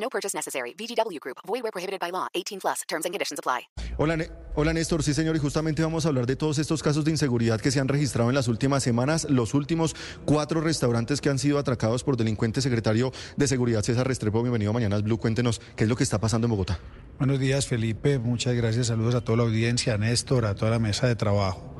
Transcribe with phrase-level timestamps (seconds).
[0.00, 0.74] No purchase necessary.
[0.74, 1.38] VGW Group.
[1.46, 2.28] Void where prohibited by law.
[2.34, 2.82] 18 plus.
[2.88, 3.68] Terms and conditions apply.
[3.98, 4.16] Hola,
[4.54, 7.60] Hola Néstor, sí señor, y justamente vamos a hablar de todos estos casos de inseguridad
[7.60, 9.94] que se han registrado en las últimas semanas, los últimos
[10.24, 12.64] cuatro restaurantes que han sido atracados por delincuentes.
[12.64, 16.20] Secretario de Seguridad César Restrepo, bienvenido a Mañanas Blue, cuéntenos qué es lo que está
[16.20, 16.80] pasando en Bogotá.
[17.18, 18.18] Buenos días, Felipe.
[18.18, 18.88] Muchas gracias.
[18.88, 21.76] Saludos a toda la audiencia, a Néstor, a toda la mesa de trabajo.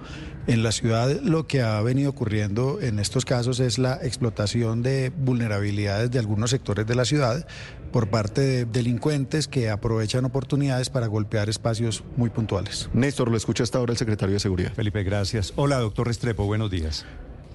[0.49, 5.13] En la ciudad lo que ha venido ocurriendo en estos casos es la explotación de
[5.15, 7.47] vulnerabilidades de algunos sectores de la ciudad
[7.93, 12.89] por parte de delincuentes que aprovechan oportunidades para golpear espacios muy puntuales.
[12.95, 14.73] Néstor, lo escucha hasta ahora el secretario de Seguridad.
[14.73, 15.53] Felipe, gracias.
[15.55, 17.05] Hola, doctor Restrepo, buenos días.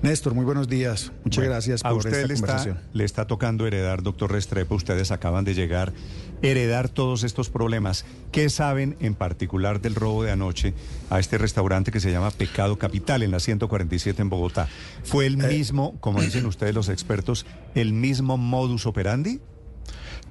[0.03, 1.13] Néstor, muy buenos días.
[1.23, 2.75] Muchas Bueno, gracias a por usted esta le conversación.
[2.75, 5.93] está, le está tocando heredar, doctor Restrepo, ustedes acaban de llegar,
[6.41, 8.03] heredar todos estos problemas.
[8.33, 10.73] ¿Qué saben en particular del robo de anoche
[11.09, 14.67] a este restaurante que se llama Pecado Capital en la 147 en Bogotá?
[15.03, 19.39] ¿Fue Eh, el mismo, como dicen ustedes los expertos, el mismo modus operandi?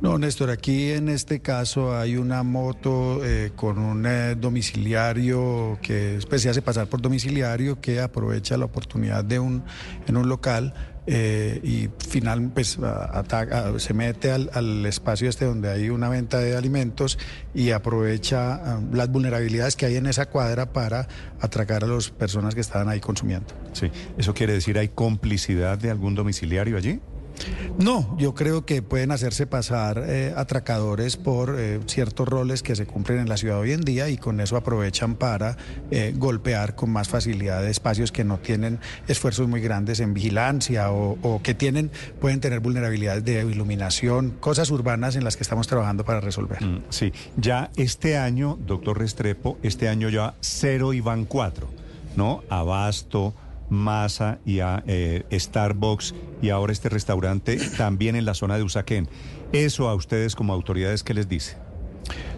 [0.02, 6.18] No, Néstor, aquí en este caso hay una moto eh, con un eh, domiciliario que
[6.28, 9.62] pues, se hace pasar por domiciliario que aprovecha la oportunidad de un
[10.08, 10.74] en un local
[11.06, 12.80] eh, y final pues
[13.76, 17.16] se mete al, espacio este donde hay una venta de alimentos
[17.54, 21.06] y aprovecha ah, las vulnerabilidades que hay en esa cuadra para
[21.40, 23.54] atracar a las personas que estaban ahí consumiendo.
[23.72, 23.88] Sí.
[24.18, 26.98] ¿Eso quiere decir hay complicidad de algún domiciliario allí?
[27.78, 32.86] No, yo creo que pueden hacerse pasar eh, atracadores por eh, ciertos roles que se
[32.86, 35.56] cumplen en la ciudad hoy en día y con eso aprovechan para
[35.90, 38.78] eh, golpear con más facilidad espacios que no tienen
[39.08, 41.90] esfuerzos muy grandes en vigilancia o, que tienen
[42.20, 46.62] pueden tener vulnerabilidades de iluminación, cosas urbanas en las que estamos trabajando para resolver.
[46.62, 51.68] Mm, Sí, ya este año, doctor Restrepo, este año ya cero y van cuatro,
[52.16, 52.42] ¿no?
[52.48, 53.34] Abasto,
[53.72, 59.08] Masa y a, eh, Starbucks y ahora este restaurante también en la zona de Usaquén.
[59.52, 61.56] Eso a ustedes como autoridades, ¿qué les dice?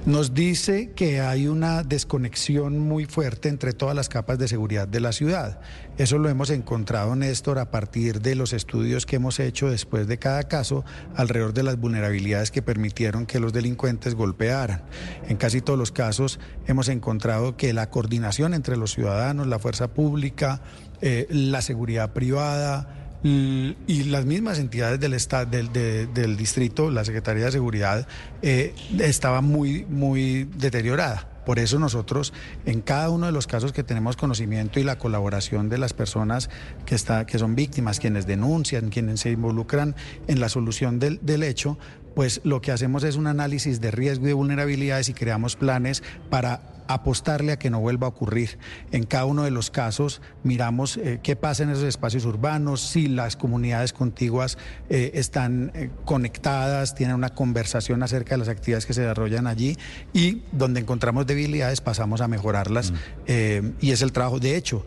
[0.06, 5.00] Nos dice que hay una desconexión muy fuerte entre todas las capas de seguridad de
[5.00, 5.60] la ciudad.
[5.96, 10.18] Eso lo hemos encontrado, Néstor, a partir de los estudios que hemos hecho después de
[10.18, 10.84] cada caso
[11.16, 14.82] alrededor de las vulnerabilidades que permitieron que los delincuentes golpearan.
[15.26, 19.94] En casi todos los casos hemos encontrado que la coordinación entre los ciudadanos, la fuerza
[19.94, 20.60] pública,
[21.00, 25.16] eh, la seguridad privada, y las mismas entidades del,
[25.50, 28.06] del, de- del distrito, la Secretaría de Seguridad,
[28.42, 31.30] eh, estaba muy, muy deteriorada.
[31.46, 32.32] Por eso nosotros,
[32.64, 36.48] en cada uno de los casos que tenemos conocimiento y la colaboración de las personas
[36.86, 39.94] que, está, que son víctimas, quienes denuncian, quienes se involucran
[40.26, 41.78] en la solución del, del hecho,
[42.14, 46.02] pues lo que hacemos es un análisis de riesgo y de vulnerabilidades y creamos planes
[46.30, 48.58] para apostarle a que no vuelva a ocurrir.
[48.92, 53.08] En cada uno de los casos miramos eh, qué pasa en esos espacios urbanos, si
[53.08, 54.58] las comunidades contiguas
[54.88, 59.76] eh, están eh, conectadas, tienen una conversación acerca de las actividades que se desarrollan allí
[60.12, 62.92] y donde encontramos debilidades pasamos a mejorarlas
[63.26, 64.38] eh, y es el trabajo.
[64.38, 64.84] De hecho,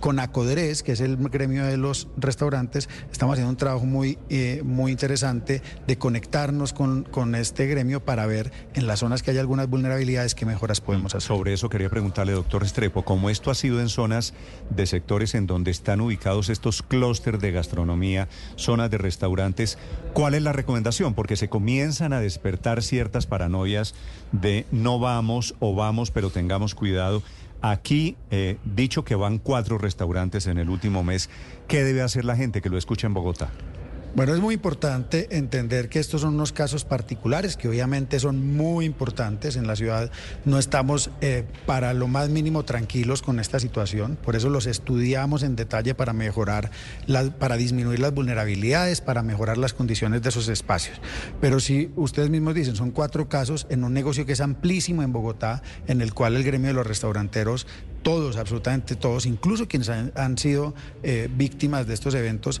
[0.00, 4.18] con Acodres, que es el gremio de los restaurantes, estamos haciendo un trabajo muy,
[4.64, 9.38] muy interesante de conectarnos con, con este gremio para ver en las zonas que hay
[9.38, 11.31] algunas vulnerabilidades qué mejoras podemos hacer.
[11.32, 14.34] Sobre eso quería preguntarle, doctor Restrepo, como esto ha sido en zonas
[14.68, 19.78] de sectores en donde están ubicados estos clústeres de gastronomía, zonas de restaurantes,
[20.12, 21.14] ¿cuál es la recomendación?
[21.14, 23.94] Porque se comienzan a despertar ciertas paranoias
[24.32, 27.22] de no vamos o vamos, pero tengamos cuidado.
[27.62, 31.30] Aquí, eh, dicho que van cuatro restaurantes en el último mes,
[31.66, 33.50] ¿qué debe hacer la gente que lo escucha en Bogotá?
[34.14, 38.84] Bueno, es muy importante entender que estos son unos casos particulares que obviamente son muy
[38.84, 40.10] importantes en la ciudad.
[40.44, 45.42] No estamos eh, para lo más mínimo tranquilos con esta situación, por eso los estudiamos
[45.42, 46.70] en detalle para mejorar,
[47.06, 51.00] las- para disminuir las vulnerabilidades, para mejorar las condiciones de esos espacios.
[51.40, 55.14] Pero si ustedes mismos dicen, son cuatro casos en un negocio que es amplísimo en
[55.14, 57.66] Bogotá, en el cual el gremio de los restauranteros
[58.02, 62.60] todos, absolutamente todos, incluso quienes han, sido eh, víctimas de estos eventos,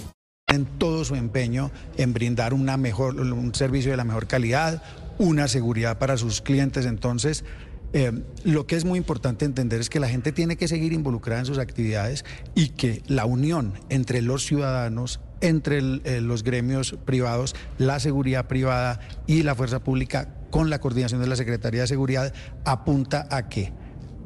[0.51, 4.83] En todo su empeño en brindar una mejor, un servicio de la mejor calidad,
[5.17, 6.85] una seguridad para sus clientes.
[6.85, 7.45] Entonces,
[7.93, 8.11] eh,
[8.43, 11.45] lo que es muy importante entender es que la gente tiene que seguir involucrada en
[11.45, 12.25] sus actividades
[12.55, 18.99] y que la unión entre los ciudadanos, entre eh, los gremios privados, la seguridad privada
[19.27, 22.33] y la fuerza pública, con la coordinación de la Secretaría de Seguridad,
[22.65, 23.73] apunta a que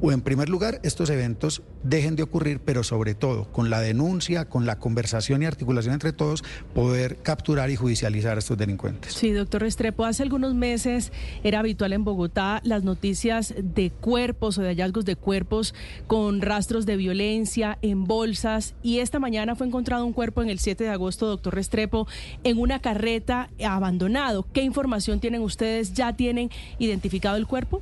[0.01, 4.45] o en primer lugar, estos eventos dejen de ocurrir, pero sobre todo con la denuncia,
[4.45, 6.44] con la conversación y articulación entre todos,
[6.74, 9.13] poder capturar y judicializar a estos delincuentes.
[9.13, 11.12] Sí, doctor Restrepo, hace algunos meses
[11.44, 15.74] era habitual en Bogotá las noticias de cuerpos o de hallazgos de cuerpos
[16.07, 20.59] con rastros de violencia en bolsas y esta mañana fue encontrado un cuerpo en el
[20.59, 22.07] 7 de agosto, doctor Restrepo,
[22.44, 24.45] en una carreta abandonado.
[24.53, 25.94] ¿Qué información tienen ustedes?
[25.94, 26.50] ¿Ya tienen
[26.80, 27.81] identificado el cuerpo?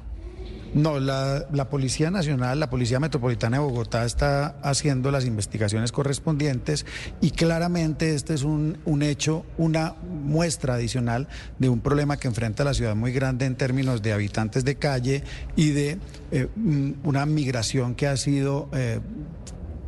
[0.73, 6.85] No, la, Policía Nacional, la Policía Metropolitana de Bogotá está haciendo las investigaciones correspondientes
[7.21, 11.27] y claramente este es un, un, hecho, una muestra adicional
[11.59, 15.23] de un problema que enfrenta la ciudad muy grande en términos de habitantes de calle
[15.55, 15.99] y de
[16.31, 16.47] eh,
[17.03, 18.69] una migración que ha sido...
[18.73, 18.99] Eh,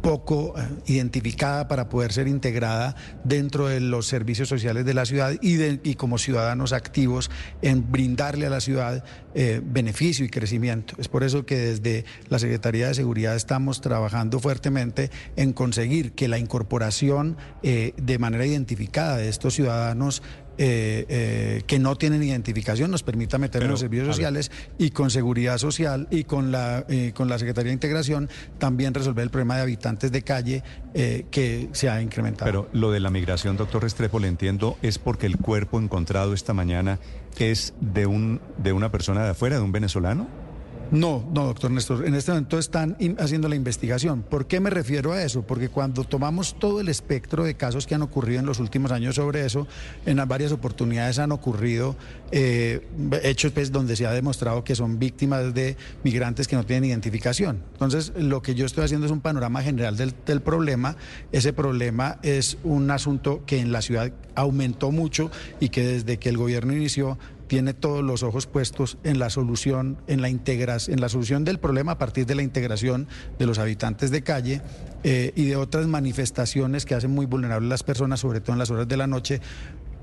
[0.06, 5.34] poco eh, identificada para poder ser integrada dentro de los servicios sociales de la ciudad
[5.42, 7.32] y, como ciudadanos activos
[7.64, 9.04] en brindarle a la ciudad
[9.34, 10.94] eh, beneficio y crecimiento.
[11.00, 16.28] Es por eso que desde la Secretaría de Seguridad estamos trabajando fuertemente en conseguir que
[16.28, 20.22] la incorporación eh, de manera identificada de estos ciudadanos
[20.58, 25.10] eh, eh, que no tienen identificación nos permita meter en los servicios sociales y con
[25.10, 29.56] seguridad social y con la, eh, con la Secretaría de Integración también resolver el problema
[29.58, 30.64] de habitantes de calle
[30.94, 32.46] eh, que se ha incrementado.
[32.46, 36.54] Pero lo de la migración, doctor Restrepo, le entiendo, es porque el cuerpo encontrado esta
[36.54, 37.00] mañana
[37.38, 40.45] es de, un, de una persona de afuera, de un venezolano.
[40.92, 42.06] No, no, doctor Néstor.
[42.06, 44.24] En este momento están haciendo la investigación.
[44.24, 45.42] ¿Por qué me refiero a eso?
[45.42, 49.16] Porque cuando tomamos todo el espectro de casos que han ocurrido en los últimos años
[49.16, 49.68] sobre eso,
[50.06, 51.96] en varias oportunidades han ocurrido
[52.32, 52.88] eh,
[53.24, 57.64] hechos pues, donde se ha demostrado que son víctimas de migrantes que no tienen identificación.
[57.74, 60.98] Entonces, lo que yo estoy haciendo es un panorama general del, del problema.
[61.32, 66.30] Ese problema es un asunto que en la ciudad aumentó mucho y que desde que
[66.30, 67.18] el gobierno inició
[67.48, 71.60] tiene todos los ojos puestos en la solución, en la integración, en la solución del
[71.60, 73.08] problema a partir de la integración
[73.38, 74.62] de los habitantes de calle
[75.04, 78.72] eh, y de otras manifestaciones que hacen muy vulnerables las personas, sobre todo en las
[78.72, 79.42] horas de la noche,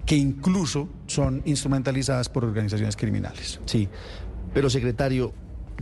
[0.07, 3.61] que incluso son instrumentalizadas por organizaciones criminales.
[3.67, 3.89] Sí,
[4.55, 5.33] pero secretario,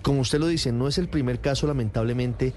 [0.02, 2.52] como usted lo dice, no es el primer caso, lamentablemente.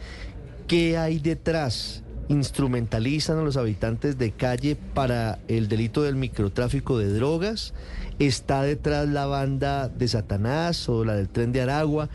[0.67, 2.02] ¿Qué hay detrás?
[2.29, 7.73] Instrumentalizan a los habitantes de calle para el delito del microtráfico de drogas.
[8.19, 12.09] Está detrás la banda de Satanás o la del tren de Aragua.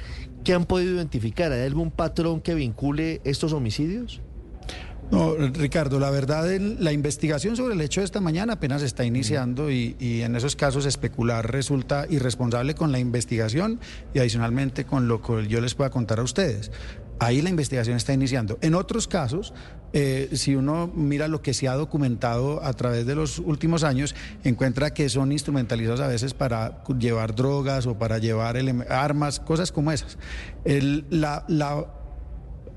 [0.44, 1.52] ¿Qué han podido identificar?
[1.52, 4.20] ¿Hay algún patrón que vincule estos homicidios?
[5.10, 9.70] No, Ricardo, la verdad, la investigación sobre el hecho de esta mañana apenas está iniciando
[9.70, 13.80] y, y, en esos casos especular resulta irresponsable con la investigación
[14.12, 16.70] y adicionalmente con lo que yo les pueda contar a ustedes.
[17.20, 18.58] Ahí la investigación está iniciando.
[18.60, 19.52] En otros casos,
[19.92, 24.14] eh, si uno mira lo que se ha documentado a través de los últimos años,
[24.44, 28.56] encuentra que son instrumentalizados a veces para llevar drogas o para llevar
[28.88, 30.18] armas, cosas como esas.
[31.10, 31.44] La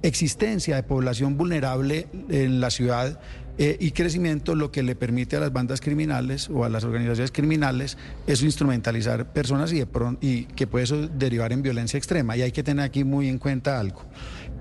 [0.02, 3.20] existencia de población vulnerable en la ciudad
[3.64, 7.32] eh, y crecimiento lo que le permite a las bandas criminales o a las organizaciones
[7.32, 9.88] criminales es instrumentalizar personas y, de
[10.20, 12.36] y que puede eso derivar en violencia extrema.
[12.36, 14.02] Y hay que tener aquí muy en cuenta algo.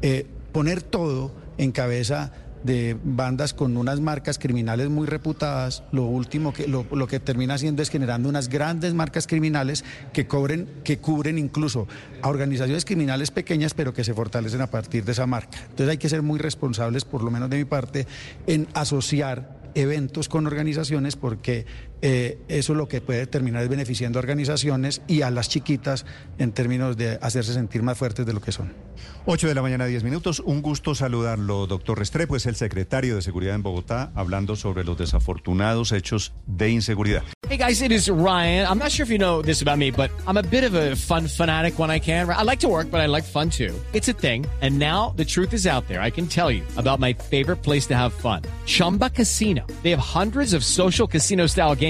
[0.02, 2.30] Eh, poner todo en cabeza
[2.62, 7.82] de bandas con unas marcas criminales muy reputadas, lo último que lo, que termina haciendo
[7.82, 11.88] es generando unas grandes marcas criminales que cobren, que cubren incluso
[12.22, 15.58] a organizaciones criminales pequeñas, pero que se fortalecen a partir de esa marca.
[15.62, 18.06] Entonces hay que ser muy responsables, por lo menos de mi parte,
[18.46, 21.66] en asociar eventos con organizaciones porque
[22.02, 26.06] eh, eso lo que puede terminar es beneficiando a organizaciones y a las chiquitas
[26.38, 28.72] en términos de hacerse sentir más fuertes de lo que son.
[29.26, 30.40] 8 de la mañana, 10 minutos.
[30.40, 34.96] Un gusto saludarlo, doctor Restrepo, es el secretario de Seguridad en Bogotá, hablando sobre los
[34.96, 37.22] desafortunados hechos de inseguridad.
[37.48, 38.64] Hey guys, it is Ryan.
[38.64, 40.94] I'm not sure if you know this about me, but I'm a bit of a
[40.94, 42.30] fun fanatic when I can.
[42.30, 43.74] I like to work, but I like fun too.
[43.92, 44.46] It's a thing.
[44.62, 46.00] And now the truth is out there.
[46.00, 48.42] I can tell you about my favorite place to have fun.
[48.66, 49.66] Chumba Casino.
[49.82, 51.89] They have hundreds of social casino style games